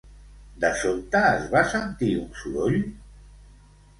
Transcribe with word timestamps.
De 0.63 0.71
sobte 0.83 1.19
es 1.27 1.43
va 1.51 1.61
sentir 1.75 2.09
un 2.23 2.33
soroll? 2.39 2.79